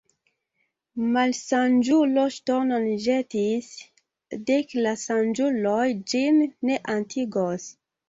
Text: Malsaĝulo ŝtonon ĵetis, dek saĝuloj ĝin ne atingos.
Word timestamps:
Malsaĝulo 1.17 2.23
ŝtonon 2.37 2.89
ĵetis, 3.05 3.69
dek 4.51 4.77
saĝuloj 5.05 5.87
ĝin 6.11 6.45
ne 6.61 6.85
atingos. 7.01 7.75